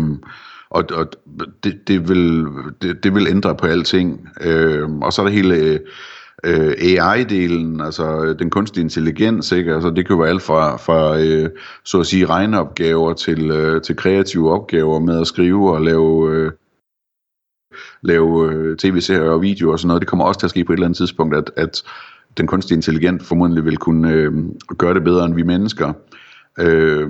og, 0.70 0.84
og 0.94 1.08
det, 1.64 1.88
det, 1.88 2.10
vil, 2.10 2.46
det, 2.82 3.04
det 3.04 3.16
vil 3.16 3.28
ændre 3.28 3.56
på 3.56 3.66
alting. 3.66 4.30
Øh, 4.42 4.90
og 4.90 5.14
så 5.14 5.22
er 5.22 5.26
der 5.26 5.34
hele 5.34 5.80
øh, 6.44 6.72
AI-delen, 6.72 7.82
altså 7.82 8.24
øh, 8.24 8.40
den 8.40 8.50
kunstige 8.50 8.84
intelligens, 8.84 9.52
ikke? 9.52 9.74
Altså, 9.74 9.90
det 9.90 10.08
kan 10.08 10.16
jo 10.16 10.22
være 10.22 10.30
alt 10.30 10.42
fra, 10.42 10.78
fra 10.78 11.20
øh, 11.20 11.50
så 11.86 12.00
at 12.00 12.06
sige 12.06 12.26
regneopgaver 12.26 13.14
til, 13.14 13.52
øh, 13.52 13.82
til 13.82 13.96
kreative 13.96 14.52
opgaver 14.52 15.00
med 15.00 15.22
at 15.22 15.28
skrive 15.28 15.74
og 15.74 15.82
lave, 15.82 16.36
øh, 16.36 16.52
lave 18.02 18.54
øh, 18.54 18.78
tv-serier 18.78 19.32
og 19.32 19.42
videoer 19.42 19.72
og 19.72 19.80
sådan 19.80 19.88
noget. 19.88 20.02
Det 20.02 20.10
kommer 20.10 20.26
også 20.26 20.40
til 20.40 20.48
at 20.48 20.52
ske 20.52 20.66
på 20.66 20.74
et 20.74 20.78
eller 20.78 20.86
andet 20.86 20.98
tidspunkt, 20.98 21.36
at, 21.36 21.52
at 21.56 21.84
den 22.38 22.48
kunstige 22.48 22.76
intelligens 22.76 23.28
formodentlig 23.28 23.66
vil 23.66 23.78
kunne 23.78 24.12
øh, 24.12 24.34
gøre 24.78 24.94
det 24.94 25.04
bedre 25.04 25.26
end 25.26 25.36
vi 25.36 25.44
mennesker. 25.44 25.94
Øh, 26.60 27.10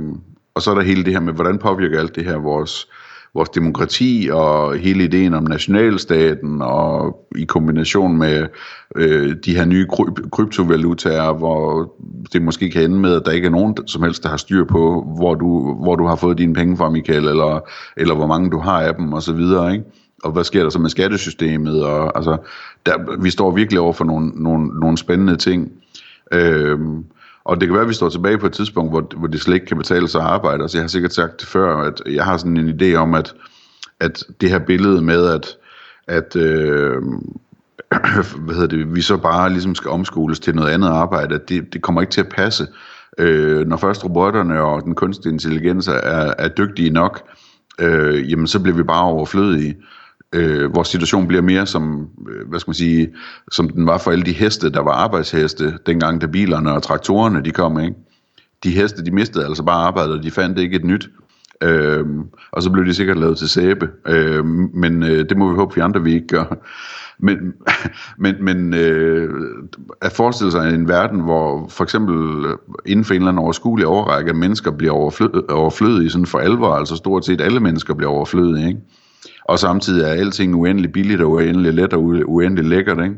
og 0.53 0.61
så 0.61 0.71
er 0.71 0.75
der 0.75 0.81
hele 0.81 1.05
det 1.05 1.13
her 1.13 1.19
med, 1.19 1.33
hvordan 1.33 1.57
påvirker 1.57 1.99
alt 1.99 2.15
det 2.15 2.25
her 2.25 2.37
vores 2.37 2.87
vores 3.33 3.49
demokrati 3.49 4.29
og 4.31 4.75
hele 4.75 5.03
ideen 5.03 5.33
om 5.33 5.43
nationalstaten 5.43 6.61
og 6.61 7.27
i 7.35 7.43
kombination 7.45 8.17
med 8.17 8.47
øh, 8.95 9.35
de 9.45 9.55
her 9.55 9.65
nye 9.65 9.87
kryp- 9.93 10.29
kryptovalutaer, 10.29 11.33
hvor 11.33 11.93
det 12.33 12.41
måske 12.41 12.69
kan 12.69 12.83
ende 12.83 12.99
med, 12.99 13.15
at 13.15 13.21
der 13.25 13.31
ikke 13.31 13.45
er 13.45 13.51
nogen 13.51 13.87
som 13.87 14.03
helst, 14.03 14.23
der 14.23 14.29
har 14.29 14.37
styr 14.37 14.65
på, 14.65 15.13
hvor 15.15 15.35
du, 15.35 15.73
hvor 15.73 15.95
du 15.95 16.05
har 16.05 16.15
fået 16.15 16.37
dine 16.37 16.53
penge 16.53 16.77
fra, 16.77 16.89
Michael, 16.89 17.27
eller, 17.27 17.59
eller 17.97 18.15
hvor 18.15 18.27
mange 18.27 18.51
du 18.51 18.59
har 18.59 18.81
af 18.81 18.95
dem 18.95 19.13
osv., 19.13 19.39
ikke? 19.73 19.83
og 20.23 20.31
hvad 20.31 20.43
sker 20.43 20.63
der 20.63 20.69
så 20.69 20.79
med 20.79 20.89
skattesystemet, 20.89 21.85
og 21.85 22.17
altså, 22.17 22.37
der, 22.85 23.21
vi 23.21 23.29
står 23.29 23.51
virkelig 23.51 23.79
over 23.79 23.93
for 23.93 24.05
nogle, 24.05 24.31
nogle, 24.35 24.79
nogle 24.79 24.97
spændende 24.97 25.35
ting. 25.35 25.71
Øhm, 26.33 27.03
og 27.49 27.61
det 27.61 27.67
kan 27.67 27.73
være, 27.73 27.83
at 27.83 27.89
vi 27.89 27.93
står 27.93 28.09
tilbage 28.09 28.37
på 28.37 28.45
et 28.45 28.53
tidspunkt, 28.53 28.91
hvor, 28.91 29.07
hvor 29.17 29.27
det 29.27 29.41
slet 29.41 29.55
ikke 29.55 29.65
kan 29.65 29.77
betale 29.77 30.07
sig 30.07 30.21
at 30.21 30.27
arbejde. 30.27 30.61
Altså, 30.63 30.77
jeg 30.77 30.83
har 30.83 30.87
sikkert 30.87 31.13
sagt 31.13 31.39
det 31.39 31.47
før, 31.47 31.77
at 31.77 32.01
jeg 32.05 32.25
har 32.25 32.37
sådan 32.37 32.57
en 32.57 32.81
idé 32.81 32.95
om, 32.95 33.13
at, 33.13 33.33
at 33.99 34.23
det 34.41 34.49
her 34.49 34.59
billede 34.59 35.01
med, 35.01 35.27
at, 35.27 35.47
at 36.07 36.35
øh, 36.35 37.01
hvad 38.45 38.55
hedder 38.55 38.67
det, 38.67 38.95
vi 38.95 39.01
så 39.01 39.17
bare 39.17 39.49
ligesom 39.49 39.75
skal 39.75 39.91
omskoles 39.91 40.39
til 40.39 40.55
noget 40.55 40.69
andet 40.69 40.87
arbejde, 40.87 41.35
at 41.35 41.49
det, 41.49 41.73
det 41.73 41.81
kommer 41.81 42.01
ikke 42.01 42.11
til 42.11 42.21
at 42.21 42.29
passe. 42.29 42.67
Øh, 43.17 43.67
når 43.67 43.77
først 43.77 44.05
robotterne 44.05 44.61
og 44.61 44.83
den 44.83 44.95
kunstige 44.95 45.33
intelligens 45.33 45.87
er, 45.87 46.33
er 46.37 46.47
dygtige 46.47 46.89
nok, 46.89 47.21
øh, 47.79 48.31
jamen 48.31 48.47
så 48.47 48.59
bliver 48.59 48.75
vi 48.75 48.83
bare 48.83 49.03
overflødige 49.03 49.77
øh, 50.33 50.71
hvor 50.71 50.83
situation 50.83 51.27
bliver 51.27 51.41
mere 51.41 51.65
som, 51.65 52.09
øh, 52.29 52.49
hvad 52.49 52.59
skal 52.59 52.69
man 52.69 52.75
sige, 52.75 53.13
som 53.51 53.69
den 53.69 53.85
var 53.85 53.97
for 53.97 54.11
alle 54.11 54.25
de 54.25 54.33
heste, 54.33 54.69
der 54.69 54.81
var 54.81 54.91
arbejdsheste, 54.91 55.77
dengang 55.85 56.21
da 56.21 56.27
bilerne 56.27 56.71
og 56.73 56.83
traktorerne 56.83 57.43
de 57.43 57.51
kom, 57.51 57.79
ikke? 57.79 57.95
De 58.63 58.71
heste, 58.71 59.05
de 59.05 59.11
mistede 59.11 59.45
altså 59.45 59.63
bare 59.63 59.87
arbejdet, 59.87 60.17
og 60.17 60.23
de 60.23 60.31
fandt 60.31 60.59
ikke 60.59 60.75
et 60.75 60.83
nyt. 60.83 61.09
Øh, 61.63 62.05
og 62.51 62.63
så 62.63 62.69
blev 62.71 62.85
de 62.85 62.93
sikkert 62.93 63.17
lavet 63.17 63.37
til 63.37 63.49
sæbe. 63.49 63.89
Øh, 64.07 64.45
men 64.73 65.03
øh, 65.03 65.29
det 65.29 65.37
må 65.37 65.49
vi 65.49 65.55
håbe, 65.55 65.75
vi 65.75 65.81
andre 65.81 66.03
vi 66.03 66.13
ikke 66.13 66.27
gør. 66.27 66.57
Men, 67.19 67.37
men, 68.23 68.35
men 68.41 68.73
øh, 68.73 69.29
at 70.01 70.11
forestille 70.11 70.51
sig 70.51 70.73
en 70.73 70.87
verden, 70.87 71.19
hvor 71.19 71.67
for 71.69 71.83
eksempel 71.83 72.45
øh, 72.45 72.57
inden 72.85 73.05
for 73.05 73.13
en 73.13 73.21
eller 73.21 73.31
anden 73.31 73.43
overskuelig 73.43 73.87
overrække, 73.87 74.33
mennesker 74.33 74.71
bliver 74.71 74.93
overflødige 75.49 76.09
sådan 76.09 76.25
for 76.25 76.39
alvor, 76.39 76.73
altså 76.73 76.95
stort 76.95 77.25
set 77.25 77.41
alle 77.41 77.59
mennesker 77.59 77.93
bliver 77.93 78.11
overflødige, 78.11 78.67
ikke? 78.67 78.79
Og 79.45 79.59
samtidig 79.59 80.03
er 80.03 80.13
alting 80.13 80.55
uendelig 80.55 80.91
billigt 80.91 81.21
og 81.21 81.31
uendelig 81.31 81.73
let 81.73 81.93
og 81.93 82.03
uendelig 82.03 82.65
lækkert, 82.65 83.03
ikke? 83.03 83.15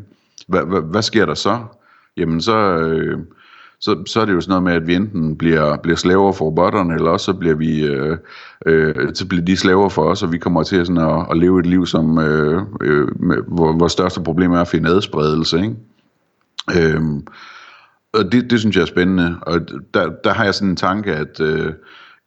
Hvad, 0.48 0.62
hvad, 0.66 0.82
hvad 0.82 1.02
sker 1.02 1.26
der 1.26 1.34
så? 1.34 1.60
Jamen 2.18 2.42
så, 2.42 2.58
øh, 2.78 3.20
så, 3.80 4.04
så 4.08 4.22
er 4.22 4.26
det 4.26 4.34
jo 4.34 4.42
sådan 4.42 4.52
noget 4.52 4.64
med, 4.64 4.74
at 4.74 4.88
vi 4.88 4.96
enten 4.96 5.38
bliver, 5.38 5.78
bliver 5.78 5.96
slaver 5.96 6.32
for 6.32 6.46
robotterne, 6.46 6.94
eller 6.94 7.10
også 7.10 7.26
så 7.26 7.34
bliver 7.34 7.56
vi 7.56 7.86
øh, 7.86 8.18
øh, 8.66 8.96
så 9.14 9.28
bliver 9.28 9.46
de 9.46 9.58
slaver 9.58 9.90
for 9.90 10.04
os, 10.04 10.24
og 10.24 10.32
vi 10.32 10.38
kommer 10.38 10.64
til 10.64 10.86
sådan 10.86 11.10
at, 11.10 11.26
at 11.32 11.38
leve 11.38 11.60
et 11.60 11.66
liv, 11.66 11.86
som 11.86 12.20
øh, 12.20 12.62
øh, 12.82 13.22
med, 13.22 13.38
hvor, 13.48 13.74
hvor 13.74 13.88
største 13.88 14.22
problem 14.22 14.52
er 14.52 14.62
at 14.62 14.68
finde 14.68 14.90
adspredelse, 14.90 15.58
ikke? 15.58 15.76
Øh, 16.78 17.02
og 18.14 18.32
det, 18.32 18.52
det 18.52 18.60
synes 18.60 18.76
jeg 18.76 18.82
er 18.82 18.86
spændende, 18.86 19.36
og 19.42 19.60
der, 19.94 20.12
der 20.24 20.34
har 20.34 20.44
jeg 20.44 20.54
sådan 20.54 20.70
en 20.70 20.76
tanke, 20.76 21.16
at 21.16 21.40
øh, 21.40 21.74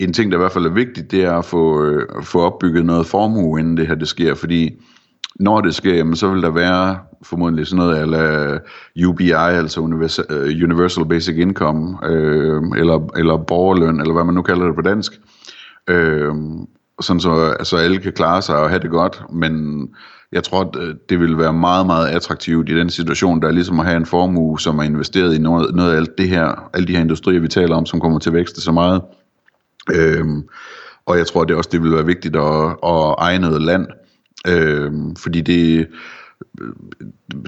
en 0.00 0.12
ting, 0.12 0.32
der 0.32 0.38
i 0.38 0.40
hvert 0.40 0.52
fald 0.52 0.66
er 0.66 0.70
vigtigt, 0.70 1.10
det 1.10 1.24
er 1.24 1.38
at 1.38 1.44
få, 1.44 1.84
øh, 1.84 2.22
få 2.22 2.40
opbygget 2.40 2.86
noget 2.86 3.06
formue, 3.06 3.60
inden 3.60 3.76
det 3.76 3.86
her 3.86 3.94
det 3.94 4.08
sker, 4.08 4.34
fordi 4.34 4.70
når 5.40 5.60
det 5.60 5.74
sker, 5.74 5.94
jamen, 5.94 6.16
så 6.16 6.30
vil 6.30 6.42
der 6.42 6.50
være 6.50 6.98
formodentlig 7.22 7.66
sådan 7.66 7.84
noget 7.84 8.02
eller 8.02 8.58
UBI, 9.06 9.30
altså 9.30 9.80
øh, 10.30 10.64
Universal, 10.64 11.06
Basic 11.06 11.36
Income, 11.36 12.06
øh, 12.06 12.62
eller, 12.76 13.10
eller 13.16 13.36
borgerløn, 13.36 14.00
eller 14.00 14.12
hvad 14.12 14.24
man 14.24 14.34
nu 14.34 14.42
kalder 14.42 14.66
det 14.66 14.74
på 14.74 14.82
dansk, 14.82 15.12
øh, 15.88 16.34
sådan 17.00 17.20
så 17.20 17.54
altså 17.58 17.76
alle 17.76 17.98
kan 17.98 18.12
klare 18.12 18.42
sig 18.42 18.58
og 18.58 18.68
have 18.68 18.82
det 18.82 18.90
godt, 18.90 19.22
men 19.32 19.88
jeg 20.32 20.44
tror, 20.44 20.60
at 20.60 20.76
øh, 20.76 20.94
det 21.08 21.20
vil 21.20 21.38
være 21.38 21.52
meget, 21.52 21.86
meget 21.86 22.08
attraktivt 22.08 22.68
i 22.68 22.78
den 22.78 22.90
situation, 22.90 23.42
der 23.42 23.48
er 23.48 23.52
ligesom 23.52 23.80
at 23.80 23.86
have 23.86 23.96
en 23.96 24.06
formue, 24.06 24.60
som 24.60 24.78
er 24.78 24.82
investeret 24.82 25.34
i 25.34 25.38
noget, 25.38 25.74
noget 25.74 25.92
af 25.92 25.96
alt 25.96 26.18
det 26.18 26.28
her, 26.28 26.70
alle 26.74 26.86
de 26.86 26.92
her 26.92 27.00
industrier, 27.00 27.40
vi 27.40 27.48
taler 27.48 27.76
om, 27.76 27.86
som 27.86 28.00
kommer 28.00 28.18
til 28.18 28.30
at 28.30 28.34
vækste 28.34 28.60
så 28.60 28.72
meget. 28.72 29.02
Øhm, 29.92 30.42
og 31.06 31.18
jeg 31.18 31.26
tror, 31.26 31.44
det 31.44 31.56
også 31.56 31.70
det 31.72 31.82
vil 31.82 31.92
være 31.92 32.06
vigtigt 32.06 32.36
at, 32.36 32.66
at 32.82 33.14
eje 33.18 33.38
noget 33.38 33.62
land, 33.62 33.86
øhm, 34.46 35.16
fordi 35.16 35.40
det, 35.40 35.88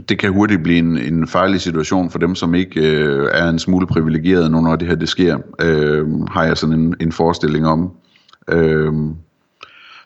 det 0.08 0.18
kan 0.18 0.32
hurtigt 0.32 0.62
blive 0.62 0.78
en, 0.78 0.98
en 0.98 1.28
farlig 1.28 1.60
situation 1.60 2.10
for 2.10 2.18
dem, 2.18 2.34
som 2.34 2.54
ikke 2.54 2.80
øh, 2.80 3.28
er 3.32 3.48
en 3.48 3.58
smule 3.58 3.86
privilegeret, 3.86 4.50
når 4.50 4.76
det 4.76 4.88
her 4.88 4.94
det 4.94 5.08
sker, 5.08 5.38
øh, 5.60 6.20
har 6.30 6.44
jeg 6.44 6.56
sådan 6.56 6.80
en, 6.80 6.94
en 7.00 7.12
forestilling 7.12 7.66
om. 7.66 7.90
Øh, 8.48 8.92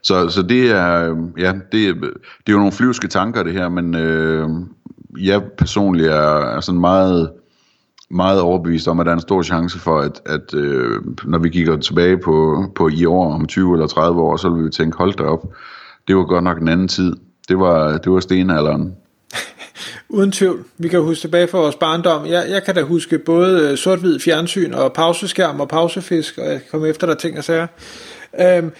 så, 0.03 0.29
så 0.29 0.43
det 0.43 0.71
er, 0.71 1.17
ja, 1.39 1.53
det, 1.53 1.97
det 2.03 2.49
er 2.49 2.53
jo 2.53 2.59
nogle 2.59 2.73
flyvske 2.73 3.09
tanker 3.09 3.43
det 3.43 3.53
her, 3.53 3.69
men 3.69 3.95
øh, 3.95 4.49
jeg 5.19 5.43
personligt 5.59 6.09
er, 6.09 6.57
er 6.57 6.61
sådan 6.61 6.81
meget 6.81 7.31
meget 8.11 8.40
overbevist 8.40 8.88
om, 8.88 9.00
at 9.00 9.07
der 9.07 9.12
er 9.12 9.17
en 9.17 9.21
stor 9.21 9.43
chance 9.43 9.79
for, 9.79 9.99
at, 9.99 10.21
at 10.26 10.55
øh, 10.55 11.00
når 11.25 11.38
vi 11.38 11.49
kigger 11.49 11.76
tilbage 11.76 12.19
på, 12.19 12.64
på 12.75 12.88
i 12.88 13.05
år, 13.05 13.33
om 13.35 13.47
20 13.47 13.75
eller 13.75 13.87
30 13.87 14.21
år, 14.23 14.37
så 14.37 14.50
vil 14.50 14.64
vi 14.64 14.71
tænke, 14.71 14.99
hold 14.99 15.14
da 15.14 15.23
op, 15.23 15.47
det 16.09 16.17
var 16.17 16.25
godt 16.25 16.45
nok 16.45 16.61
en 16.61 16.69
anden 16.69 16.88
tid. 16.88 17.17
Det 17.49 17.59
var, 17.59 17.99
det 17.99 18.12
var 18.12 18.21
stenalderen. 18.21 18.97
Uden 20.09 20.33
tvivl. 20.33 20.64
Vi 20.79 20.88
kan 20.88 21.00
huske 21.00 21.21
tilbage 21.21 21.49
fra 21.49 21.59
vores 21.59 21.76
barndom. 21.76 22.26
Jeg, 22.26 22.45
jeg 22.49 22.64
kan 22.64 22.75
da 22.75 22.83
huske 22.83 23.19
både 23.19 23.71
øh, 23.71 23.76
sort-hvid 23.76 24.21
fjernsyn 24.21 24.73
og 24.73 24.93
pauseskærm 24.93 25.61
og 25.61 25.69
pausefisk, 25.69 26.38
og 26.38 26.47
jeg 26.47 26.61
kom 26.61 26.71
komme 26.71 26.88
efter 26.88 27.07
der 27.07 27.14
ting 27.14 27.38
og 27.38 27.45
sager. 27.45 27.67
Øhm, 28.40 28.71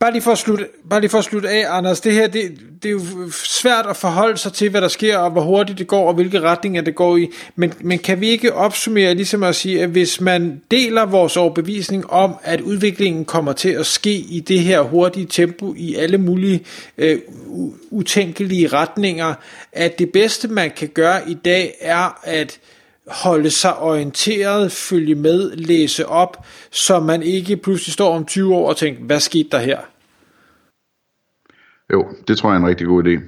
Bare 0.00 0.12
lige, 0.12 0.22
for 0.22 0.32
at 0.32 0.38
slutte, 0.38 0.66
bare 0.90 1.00
lige 1.00 1.10
for 1.10 1.18
at 1.18 1.24
slutte 1.24 1.48
af, 1.48 1.76
Anders, 1.76 2.00
det 2.00 2.12
her, 2.12 2.26
det, 2.26 2.60
det 2.82 2.88
er 2.88 2.92
jo 2.92 3.30
svært 3.30 3.86
at 3.86 3.96
forholde 3.96 4.36
sig 4.36 4.52
til, 4.52 4.70
hvad 4.70 4.80
der 4.80 4.88
sker, 4.88 5.18
og 5.18 5.30
hvor 5.30 5.42
hurtigt 5.42 5.78
det 5.78 5.86
går, 5.86 6.08
og 6.08 6.14
hvilke 6.14 6.40
retninger 6.40 6.82
det 6.82 6.94
går 6.94 7.16
i. 7.16 7.30
Men, 7.56 7.72
men 7.80 7.98
kan 7.98 8.20
vi 8.20 8.28
ikke 8.28 8.54
opsummere 8.54 9.14
ligesom 9.14 9.42
at 9.42 9.56
sige, 9.56 9.82
at 9.82 9.88
hvis 9.88 10.20
man 10.20 10.62
deler 10.70 11.06
vores 11.06 11.36
overbevisning 11.36 12.10
om, 12.10 12.34
at 12.42 12.60
udviklingen 12.60 13.24
kommer 13.24 13.52
til 13.52 13.68
at 13.68 13.86
ske 13.86 14.14
i 14.14 14.40
det 14.40 14.60
her 14.60 14.80
hurtige 14.80 15.26
tempo, 15.26 15.74
i 15.76 15.94
alle 15.94 16.18
mulige 16.18 16.64
øh, 16.98 17.18
utænkelige 17.90 18.68
retninger, 18.68 19.34
at 19.72 19.98
det 19.98 20.12
bedste, 20.12 20.48
man 20.48 20.70
kan 20.76 20.88
gøre 20.88 21.30
i 21.30 21.34
dag, 21.34 21.74
er 21.80 22.18
at 22.24 22.60
holde 23.06 23.50
sig 23.50 23.78
orienteret, 23.78 24.72
følge 24.72 25.14
med, 25.14 25.50
læse 25.56 26.06
op, 26.06 26.44
så 26.70 27.00
man 27.00 27.22
ikke 27.22 27.56
pludselig 27.56 27.92
står 27.92 28.16
om 28.16 28.24
20 28.24 28.54
år 28.54 28.68
og 28.68 28.76
tænker, 28.76 29.02
hvad 29.02 29.20
skete 29.20 29.48
der 29.52 29.58
her? 29.58 29.78
Jo, 31.92 32.08
det 32.28 32.38
tror 32.38 32.50
jeg 32.50 32.56
er 32.56 32.60
en 32.60 32.68
rigtig 32.68 32.86
god 32.86 33.04
idé. 33.04 33.20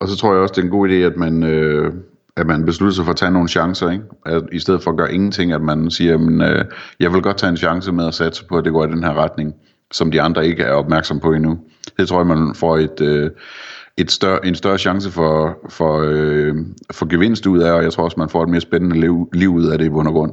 Og 0.00 0.08
så 0.08 0.16
tror 0.16 0.32
jeg 0.32 0.42
også, 0.42 0.52
det 0.52 0.60
er 0.60 0.64
en 0.64 0.70
god 0.70 0.88
idé, 0.88 0.92
at 0.92 1.16
man, 1.16 1.42
øh, 1.42 1.92
at 2.36 2.46
man 2.46 2.64
beslutter 2.64 2.94
sig 2.94 3.04
for 3.04 3.12
at 3.12 3.16
tage 3.16 3.30
nogle 3.30 3.48
chancer, 3.48 3.90
ikke? 3.90 4.04
At, 4.26 4.42
i 4.52 4.58
stedet 4.58 4.82
for 4.82 4.90
at 4.90 4.96
gøre 4.96 5.14
ingenting, 5.14 5.52
at 5.52 5.62
man 5.62 5.90
siger, 5.90 6.18
men, 6.18 6.40
øh, 6.40 6.64
jeg 7.00 7.12
vil 7.12 7.22
godt 7.22 7.36
tage 7.36 7.50
en 7.50 7.56
chance 7.56 7.92
med 7.92 8.06
at 8.06 8.14
satse 8.14 8.44
på, 8.44 8.58
at 8.58 8.64
det 8.64 8.72
går 8.72 8.84
i 8.84 8.90
den 8.90 9.04
her 9.04 9.14
retning, 9.14 9.54
som 9.92 10.10
de 10.10 10.22
andre 10.22 10.46
ikke 10.46 10.62
er 10.62 10.72
opmærksom 10.72 11.20
på 11.20 11.32
endnu. 11.32 11.58
Det 11.98 12.08
tror 12.08 12.18
jeg, 12.18 12.26
man 12.26 12.54
får 12.54 12.76
et, 12.76 13.00
øh, 13.00 13.30
et 13.96 14.10
større, 14.10 14.46
en 14.46 14.54
større 14.54 14.78
chance 14.78 15.10
for, 15.10 15.58
for, 15.70 16.00
øh, 16.06 16.54
for 16.92 17.06
gevinst 17.06 17.46
ud 17.46 17.58
af, 17.58 17.72
og 17.72 17.82
jeg 17.82 17.92
tror 17.92 18.04
også, 18.04 18.20
man 18.20 18.28
får 18.28 18.42
et 18.42 18.48
mere 18.48 18.60
spændende 18.60 19.00
liv, 19.00 19.28
liv 19.32 19.48
ud 19.48 19.66
af 19.66 19.78
det 19.78 19.84
i 19.84 19.90
bund 19.90 20.08
og 20.08 20.14
grund. 20.14 20.32